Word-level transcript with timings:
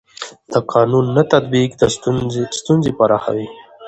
د 0.53 0.53
قانون 0.73 1.05
نه 1.15 1.23
تطبیق 1.33 1.71
ستونزې 2.57 2.91
پراخوي 2.97 3.47